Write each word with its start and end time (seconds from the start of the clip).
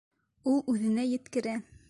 Ул 0.53 0.63
үҙенә 0.75 1.07
еткерә. 1.13 1.57